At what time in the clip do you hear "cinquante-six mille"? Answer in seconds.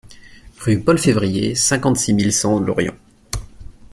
1.53-2.33